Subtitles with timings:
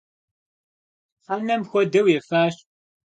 [1.23, 2.55] Хьэнэм хуэдэу ефащ.